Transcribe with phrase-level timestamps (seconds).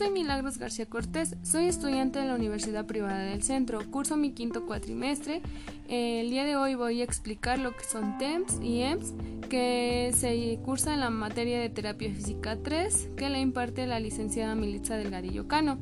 [0.00, 4.64] soy Milagros García Cortés, soy estudiante de la Universidad Privada del Centro, curso mi quinto
[4.64, 5.42] cuatrimestre.
[5.90, 9.12] El día de hoy voy a explicar lo que son TEMS y EMS,
[9.50, 14.54] que se cursa en la materia de terapia física 3, que la imparte la licenciada
[14.54, 15.76] Militza Delgadillo Cano.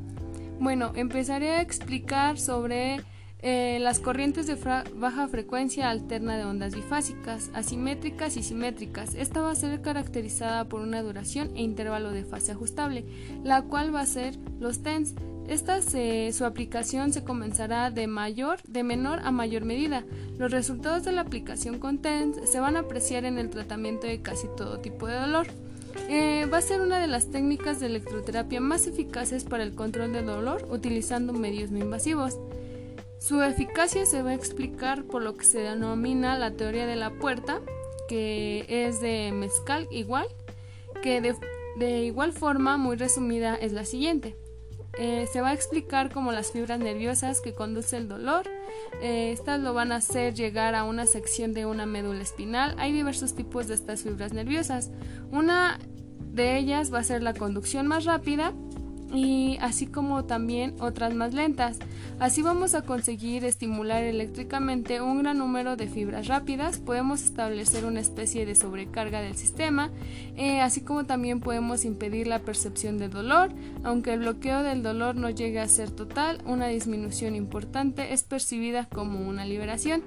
[0.59, 3.01] Bueno, empezaré a explicar sobre
[3.41, 4.57] eh, las corrientes de
[4.97, 9.15] baja frecuencia alterna de ondas bifásicas, asimétricas y simétricas.
[9.15, 13.05] Esta va a ser caracterizada por una duración e intervalo de fase ajustable,
[13.45, 15.15] la cual va a ser los TENS.
[15.49, 20.05] Esta su aplicación se comenzará de mayor, de menor a mayor medida.
[20.37, 24.21] Los resultados de la aplicación con TENS se van a apreciar en el tratamiento de
[24.21, 25.47] casi todo tipo de dolor.
[26.09, 30.13] Eh, va a ser una de las técnicas de electroterapia más eficaces para el control
[30.13, 32.37] del dolor utilizando medios no invasivos.
[33.19, 37.11] Su eficacia se va a explicar por lo que se denomina la teoría de la
[37.11, 37.61] puerta,
[38.09, 40.27] que es de Mezcal igual,
[41.03, 44.37] que de, igual forma, muy resumida, es la siguiente.
[44.99, 48.49] Eh, se va a explicar como las fibras nerviosas que conducen el dolor.
[49.03, 52.75] Eh, estas lo van a hacer llegar a una sección de una médula espinal.
[52.79, 54.91] Hay diversos tipos de estas fibras nerviosas.
[55.31, 55.79] Una
[56.33, 58.55] de ellas va a ser la conducción más rápida
[59.13, 61.79] y así como también otras más lentas.
[62.19, 68.01] Así vamos a conseguir estimular eléctricamente un gran número de fibras rápidas, podemos establecer una
[68.01, 69.91] especie de sobrecarga del sistema,
[70.37, 73.51] eh, así como también podemos impedir la percepción de dolor,
[73.85, 78.87] aunque el bloqueo del dolor no llegue a ser total, una disminución importante es percibida
[78.87, 80.03] como una liberación.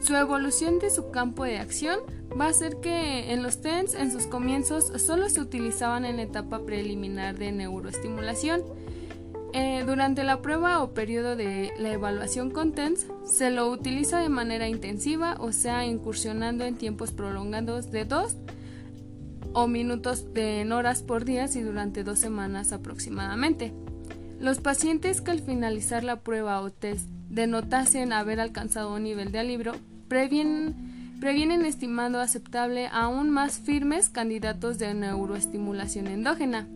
[0.00, 1.98] Su evolución de su campo de acción
[2.38, 6.64] va a ser que en los TENS en sus comienzos solo se utilizaban en etapa
[6.64, 8.62] preliminar de neuroestimulación.
[9.54, 14.28] Eh, durante la prueba o periodo de la evaluación con TENS se lo utiliza de
[14.28, 18.36] manera intensiva, o sea, incursionando en tiempos prolongados de 2
[19.54, 23.72] o minutos de en horas por día y durante dos semanas aproximadamente.
[24.38, 29.38] Los pacientes que al finalizar la prueba o test denotasen haber alcanzado un nivel de
[29.40, 29.74] alivio
[30.08, 30.88] previenen
[31.20, 36.68] previenen estimando aceptable aún más firmes candidatos de neuroestimulación endógena.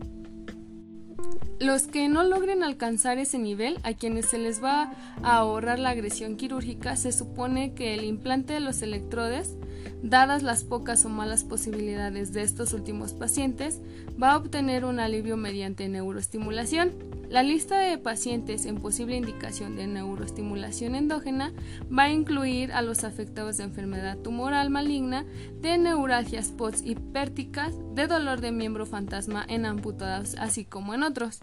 [1.59, 4.91] Los que no logren alcanzar ese nivel, a quienes se les va
[5.23, 9.55] a ahorrar la agresión quirúrgica, se supone que el implante de los electrodes,
[10.01, 13.79] dadas las pocas o malas posibilidades de estos últimos pacientes,
[14.21, 16.91] va a obtener un alivio mediante neuroestimulación.
[17.29, 21.51] La lista de pacientes en posible indicación de neuroestimulación endógena
[21.91, 25.25] va a incluir a los afectados de enfermedad tumoral maligna,
[25.59, 31.39] de neuralgias post hipérticas, de dolor de miembro fantasma en amputados, así como en otros.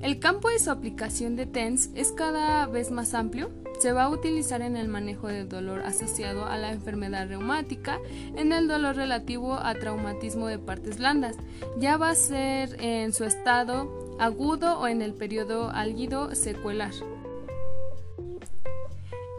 [0.00, 3.50] El campo de su aplicación de TENS es cada vez más amplio.
[3.78, 7.98] Se va a utilizar en el manejo del dolor asociado a la enfermedad reumática,
[8.36, 11.36] en el dolor relativo a traumatismo de partes blandas.
[11.78, 16.92] Ya va a ser en su estado agudo o en el periodo álgido secuelar.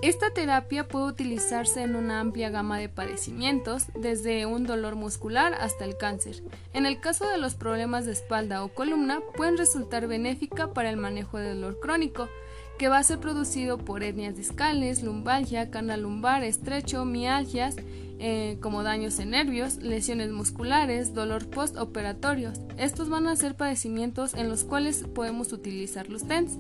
[0.02, 5.84] Esta terapia puede utilizarse en una amplia gama de padecimientos, desde un dolor muscular hasta
[5.84, 6.44] el cáncer.
[6.74, 10.98] En el caso de los problemas de espalda o columna, pueden resultar benéfica para el
[10.98, 12.30] manejo del dolor crónico,
[12.78, 17.76] que va a ser producido por etnias discales, lumbalgia, canal lumbar estrecho, mialgias,
[18.20, 22.60] eh, como daños en nervios, lesiones musculares, dolor postoperatorios.
[22.78, 26.58] Estos van a ser padecimientos en los cuales podemos utilizar los TENS.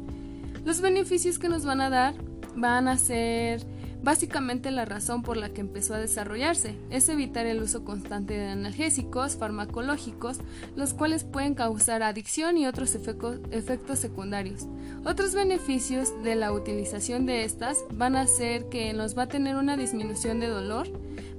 [0.65, 2.15] Los beneficios que nos van a dar
[2.55, 3.61] van a ser
[4.03, 8.47] Básicamente la razón por la que empezó a desarrollarse es evitar el uso constante de
[8.47, 10.37] analgésicos farmacológicos,
[10.75, 14.67] los cuales pueden causar adicción y otros efectos secundarios.
[15.05, 19.55] Otros beneficios de la utilización de estas van a ser que nos va a tener
[19.55, 20.87] una disminución de dolor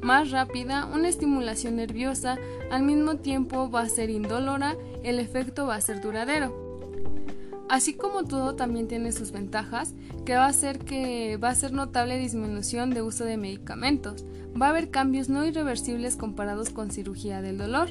[0.02, 2.36] más rápida, una estimulación nerviosa,
[2.70, 6.66] al mismo tiempo va a ser indolora, el efecto va a ser duradero.
[7.69, 9.94] Así como todo también tiene sus ventajas,
[10.25, 14.25] que va a hacer que va a ser notable disminución de uso de medicamentos,
[14.60, 17.89] va a haber cambios no irreversibles comparados con cirugía del dolor,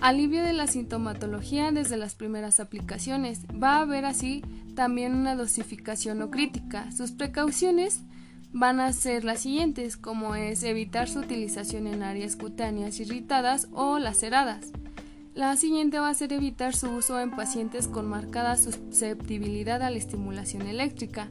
[0.00, 4.42] alivio de la sintomatología desde las primeras aplicaciones, va a haber así
[4.74, 6.90] también una dosificación no crítica.
[6.92, 8.00] Sus precauciones
[8.52, 13.98] van a ser las siguientes, como es evitar su utilización en áreas cutáneas irritadas o
[13.98, 14.72] laceradas
[15.34, 19.96] la siguiente va a ser evitar su uso en pacientes con marcada susceptibilidad a la
[19.96, 21.28] estimulación eléctrica.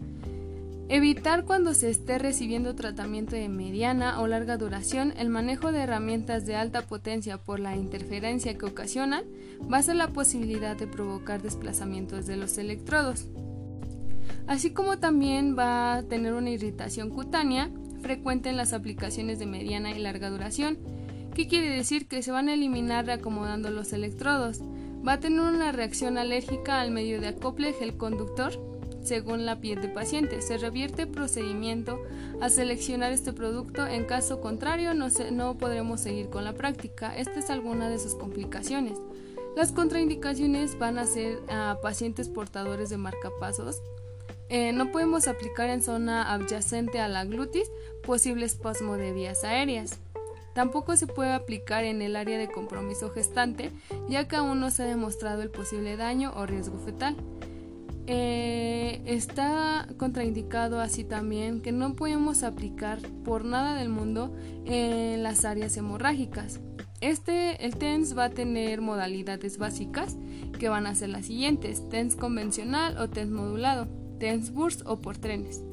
[0.87, 6.47] Evitar cuando se esté recibiendo tratamiento de mediana o larga duración el manejo de herramientas
[6.47, 9.23] de alta potencia por la interferencia que ocasionan
[9.71, 13.27] va a ser la posibilidad de provocar desplazamientos de los electrodos.
[14.47, 17.69] Así como también va a tener una irritación cutánea
[18.01, 20.79] frecuente en las aplicaciones de mediana y larga duración,
[21.39, 22.09] ¿Qué quiere decir?
[22.09, 24.59] Que se van a eliminar reacomodando los electrodos.
[25.07, 28.59] Va a tener una reacción alérgica al medio de acople gel conductor
[29.05, 30.41] según la piel del paciente.
[30.41, 32.03] Se revierte el procedimiento
[32.41, 37.15] a seleccionar este producto, en caso contrario no, no podremos seguir con la práctica.
[37.15, 38.97] Esta es alguna de sus complicaciones.
[39.55, 43.81] Las contraindicaciones van a ser a pacientes portadores de marcapasos.
[44.49, 47.71] Eh, no podemos aplicar en zona adyacente a la glutis
[48.03, 49.99] posible espasmo de vías aéreas.
[50.59, 53.71] Tampoco se puede aplicar en el área de compromiso gestante,
[54.09, 57.15] ya que aún no se ha demostrado el posible daño o riesgo fetal.
[58.07, 64.35] Eh, está contraindicado así también que no podemos aplicar por nada del mundo
[64.65, 66.59] en las áreas hemorrágicas.
[66.99, 70.17] Este, el TENS va a tener modalidades básicas
[70.59, 73.87] que van a ser las siguientes, TENS convencional o TENS modulado,
[74.19, 75.63] TENS burst o por trenes.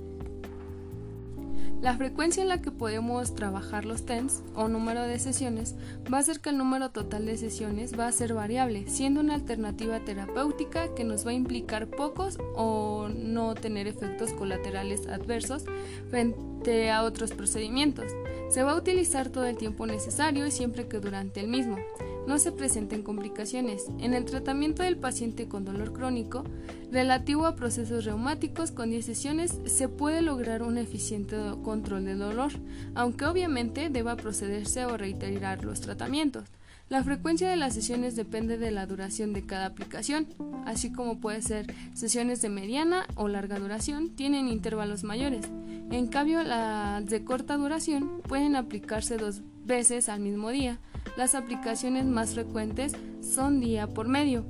[1.82, 5.76] La frecuencia en la que podemos trabajar los TENS o número de sesiones
[6.12, 9.34] va a ser que el número total de sesiones va a ser variable, siendo una
[9.34, 15.64] alternativa terapéutica que nos va a implicar pocos o no tener efectos colaterales adversos
[16.08, 18.06] frente a otros procedimientos.
[18.48, 21.76] Se va a utilizar todo el tiempo necesario y siempre que durante el mismo
[22.26, 23.86] no se presenten complicaciones.
[23.98, 26.44] En el tratamiento del paciente con dolor crónico,
[26.90, 32.52] relativo a procesos reumáticos con 10 sesiones, se puede lograr un eficiente control del dolor,
[32.94, 36.44] aunque obviamente deba procederse o reiterar los tratamientos.
[36.88, 40.28] La frecuencia de las sesiones depende de la duración de cada aplicación,
[40.66, 45.46] así como puede ser sesiones de mediana o larga duración, tienen intervalos mayores.
[45.90, 50.78] En cambio, las de corta duración pueden aplicarse dos veces al mismo día.
[51.16, 52.92] Las aplicaciones más frecuentes
[53.22, 54.44] son día por medio.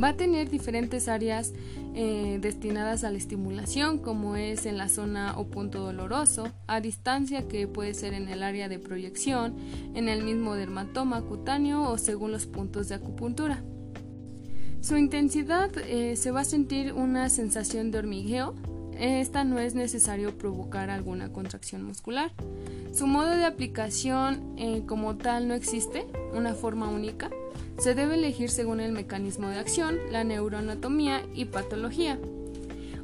[0.00, 1.52] Va a tener diferentes áreas
[1.94, 7.48] eh, destinadas a la estimulación, como es en la zona o punto doloroso, a distancia
[7.48, 9.56] que puede ser en el área de proyección,
[9.94, 13.62] en el mismo dermatoma cutáneo o según los puntos de acupuntura.
[14.80, 18.54] Su intensidad eh, se va a sentir una sensación de hormigueo.
[19.00, 22.30] Esta no es necesario provocar alguna contracción muscular.
[22.92, 27.30] Su modo de aplicación eh, como tal no existe, una forma única.
[27.78, 32.18] Se debe elegir según el mecanismo de acción, la neuroanatomía y patología.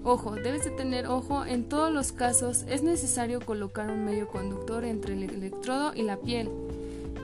[0.05, 4.85] Ojo, debes de tener ojo, en todos los casos es necesario colocar un medio conductor
[4.85, 6.51] entre el electrodo y la piel.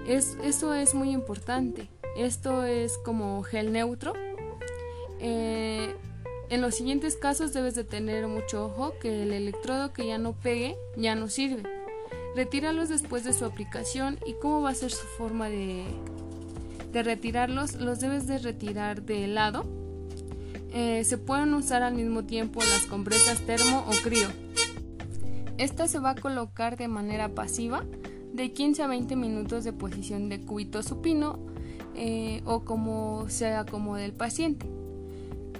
[0.07, 1.89] Es, eso es muy importante.
[2.17, 4.15] Esto es como gel neutro.
[5.21, 5.95] Eh,
[6.53, 10.35] en los siguientes casos debes de tener mucho ojo que el electrodo que ya no
[10.35, 11.63] pegue ya no sirve.
[12.37, 15.87] Retíralos después de su aplicación y cómo va a ser su forma de,
[16.93, 17.77] de retirarlos.
[17.77, 19.65] Los debes de retirar de lado.
[20.75, 24.29] Eh, se pueden usar al mismo tiempo las compresas termo o crío.
[25.57, 27.83] Esta se va a colocar de manera pasiva
[28.35, 31.39] de 15 a 20 minutos de posición de cúbito supino
[31.95, 34.82] eh, o como se acomode el paciente.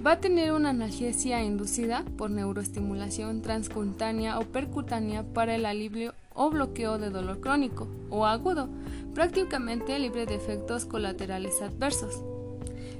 [0.05, 6.49] Va a tener una analgesia inducida por neuroestimulación transcutánea o percutánea para el alivio o
[6.49, 8.67] bloqueo de dolor crónico o agudo,
[9.13, 12.21] prácticamente libre de efectos colaterales adversos.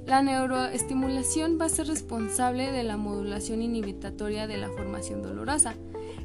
[0.05, 5.75] La neuroestimulación va a ser responsable de la modulación inhibitoria de la formación dolorosa.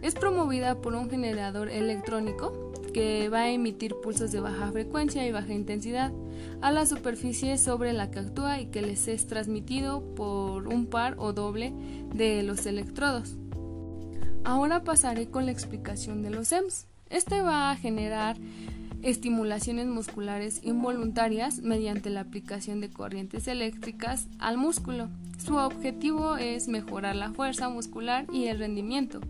[0.00, 2.67] Es promovida por un generador electrónico
[2.98, 6.12] que va a emitir pulsos de baja frecuencia y baja intensidad
[6.61, 11.14] a la superficie sobre la que actúa y que les es transmitido por un par
[11.18, 11.73] o doble
[12.12, 13.37] de los electrodos.
[14.42, 16.88] Ahora pasaré con la explicación de los EMS.
[17.08, 18.37] Este va a generar
[19.02, 25.08] estimulaciones musculares involuntarias mediante la aplicación de corrientes eléctricas al músculo.
[25.38, 29.20] Su objetivo es mejorar la fuerza muscular y el rendimiento.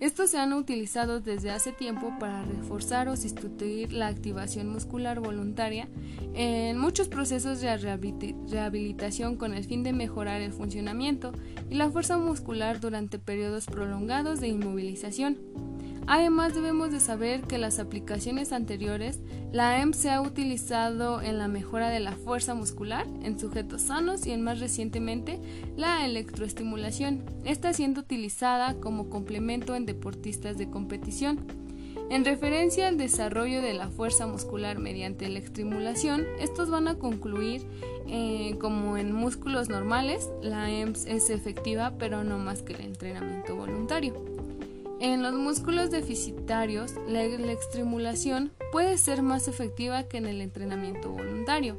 [0.00, 5.88] Estos se han utilizado desde hace tiempo para reforzar o sustituir la activación muscular voluntaria
[6.34, 11.32] en muchos procesos de rehabilitación con el fin de mejorar el funcionamiento
[11.70, 15.38] y la fuerza muscular durante periodos prolongados de inmovilización.
[16.06, 19.20] Además debemos de saber que las aplicaciones anteriores,
[19.52, 24.26] la EM se ha utilizado en la mejora de la fuerza muscular en sujetos sanos
[24.26, 25.40] y en más recientemente
[25.76, 31.46] la electroestimulación, está siendo utilizada como complemento en deportistas de competición.
[32.10, 37.66] En referencia al desarrollo de la fuerza muscular mediante la estimulación, estos van a concluir
[38.06, 43.56] eh, como en músculos normales, la EMS es efectiva pero no más que el entrenamiento
[43.56, 44.33] voluntario.
[45.04, 51.76] En los músculos deficitarios, la estimulación puede ser más efectiva que en el entrenamiento voluntario.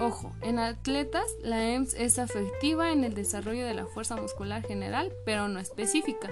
[0.00, 5.12] Ojo, en atletas la EMS es efectiva en el desarrollo de la fuerza muscular general,
[5.26, 6.30] pero no específica.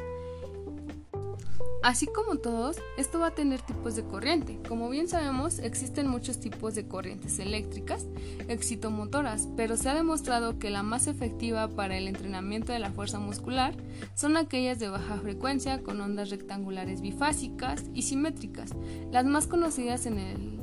[1.83, 4.61] Así como todos, esto va a tener tipos de corriente.
[4.69, 8.07] Como bien sabemos, existen muchos tipos de corrientes eléctricas
[8.47, 13.19] excitomotoras, pero se ha demostrado que la más efectiva para el entrenamiento de la fuerza
[13.19, 13.75] muscular
[14.15, 18.71] son aquellas de baja frecuencia con ondas rectangulares bifásicas y simétricas.
[19.11, 20.61] Las más conocidas en el,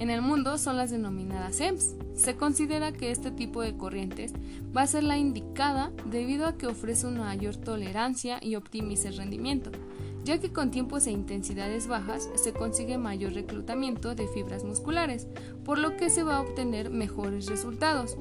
[0.00, 1.94] en el mundo son las denominadas EMS.
[2.16, 4.32] Se considera que este tipo de corrientes
[4.76, 9.16] va a ser la indicada debido a que ofrece una mayor tolerancia y optimiza el
[9.16, 9.70] rendimiento
[10.26, 15.28] ya que con tiempos e intensidades bajas se consigue mayor reclutamiento de fibras musculares,
[15.64, 18.16] por lo que se va a obtener mejores resultados.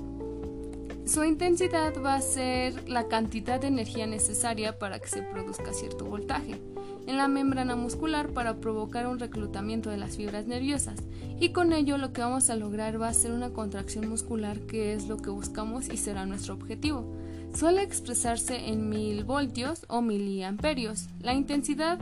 [1.05, 6.05] Su intensidad va a ser la cantidad de energía necesaria para que se produzca cierto
[6.05, 6.61] voltaje
[7.07, 10.99] en la membrana muscular para provocar un reclutamiento de las fibras nerviosas
[11.39, 14.93] y con ello lo que vamos a lograr va a ser una contracción muscular que
[14.93, 17.24] es lo que buscamos y será nuestro objetivo.
[17.55, 21.07] Suele expresarse en mil voltios o miliamperios.
[21.21, 21.99] La intensidad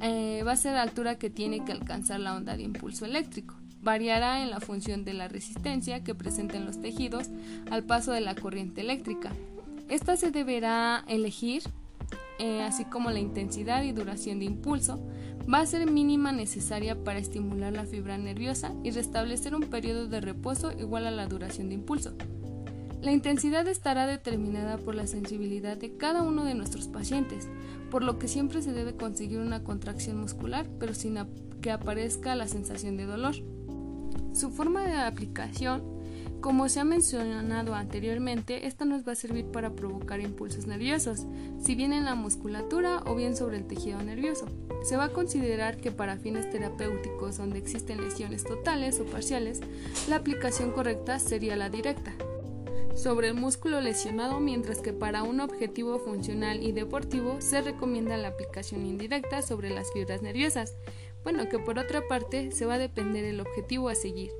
[0.00, 3.56] eh, va a ser la altura que tiene que alcanzar la onda de impulso eléctrico.
[3.80, 7.30] Variará en la función de la resistencia que presenten los tejidos
[7.72, 9.32] al paso de la corriente eléctrica.
[9.88, 11.64] Esta se deberá elegir,
[12.38, 15.04] eh, así como la intensidad y duración de impulso,
[15.52, 20.20] va a ser mínima necesaria para estimular la fibra nerviosa y restablecer un periodo de
[20.20, 22.14] reposo igual a la duración de impulso.
[23.02, 27.48] La intensidad estará determinada por la sensibilidad de cada uno de nuestros pacientes,
[27.90, 31.18] por lo que siempre se debe conseguir una contracción muscular, pero sin
[31.60, 33.34] que aparezca la sensación de dolor.
[34.32, 35.82] Su forma de aplicación,
[36.40, 41.26] como se ha mencionado anteriormente, esta nos va a servir para provocar impulsos nerviosos,
[41.60, 44.46] si bien en la musculatura o bien sobre el tejido nervioso.
[44.84, 49.60] Se va a considerar que para fines terapéuticos donde existen lesiones totales o parciales,
[50.08, 52.14] la aplicación correcta sería la directa,
[52.94, 58.28] sobre el músculo lesionado, mientras que para un objetivo funcional y deportivo se recomienda la
[58.28, 60.74] aplicación indirecta sobre las fibras nerviosas.
[61.24, 64.30] Bueno, que por otra parte se va a depender el objetivo a seguir.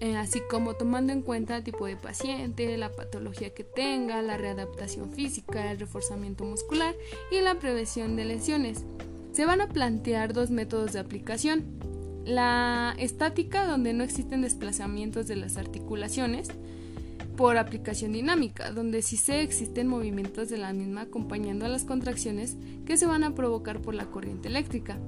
[0.00, 4.36] Eh, así como tomando en cuenta el tipo de paciente, la patología que tenga, la
[4.36, 6.94] readaptación física, el reforzamiento muscular
[7.30, 8.84] y la prevención de lesiones.
[9.32, 11.78] Se van a plantear dos métodos de aplicación.
[12.24, 16.50] La estática, donde no existen desplazamientos de las articulaciones,
[17.36, 22.56] por aplicación dinámica, donde sí se existen movimientos de la misma acompañando a las contracciones
[22.86, 24.98] que se van a provocar por la corriente eléctrica.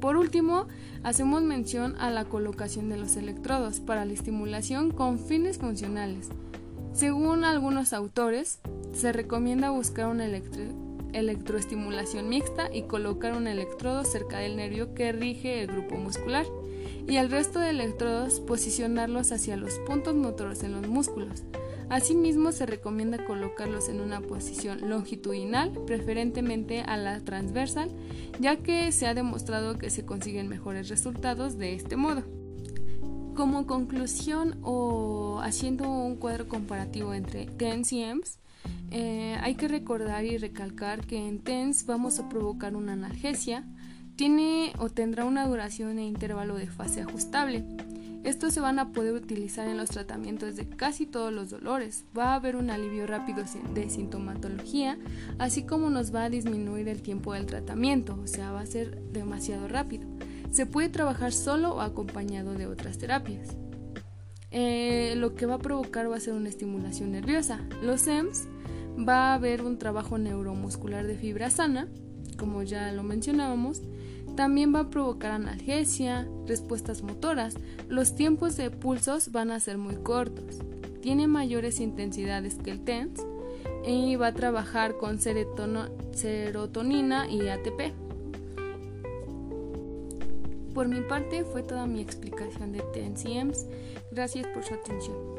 [0.00, 0.68] Por último,
[1.02, 6.28] hacemos mención a la colocación de los electrodos para la estimulación con fines funcionales.
[6.92, 8.60] Según algunos autores,
[8.92, 10.26] se recomienda buscar una
[11.12, 16.46] electroestimulación mixta y colocar un electrodo cerca del nervio que rige el grupo muscular
[17.06, 21.44] y el resto de electrodos posicionarlos hacia los puntos motores en los músculos.
[21.88, 27.90] Asimismo, se recomienda colocarlos en una posición longitudinal, preferentemente a la transversal,
[28.40, 32.24] ya que se ha demostrado que se consiguen mejores resultados de este modo.
[33.36, 38.38] Como conclusión o haciendo un cuadro comparativo entre TENS y EMS,
[38.90, 43.64] eh, hay que recordar y recalcar que en TENS vamos a provocar una analgesia,
[44.16, 47.64] tiene o tendrá una duración e intervalo de fase ajustable.
[48.24, 52.04] Estos se van a poder utilizar en los tratamientos de casi todos los dolores.
[52.16, 54.98] Va a haber un alivio rápido de sintomatología,
[55.38, 59.00] así como nos va a disminuir el tiempo del tratamiento, o sea, va a ser
[59.12, 60.08] demasiado rápido.
[60.50, 63.56] Se puede trabajar solo o acompañado de otras terapias.
[64.50, 67.60] Eh, lo que va a provocar va a ser una estimulación nerviosa.
[67.80, 68.48] Los EMS
[69.06, 71.88] va a haber un trabajo neuromuscular de fibra sana,
[72.36, 73.82] como ya lo mencionábamos,
[74.36, 77.54] también va a provocar analgesia, respuestas motoras.
[77.88, 80.58] Los tiempos de pulsos van a ser muy cortos.
[81.00, 83.24] Tiene mayores intensidades que el TENS
[83.86, 85.88] y va a trabajar con serotonina
[87.30, 87.94] y ATP.
[90.74, 93.66] Por mi parte fue toda mi explicación de TENS y EMS.
[94.10, 95.35] Gracias por su atención.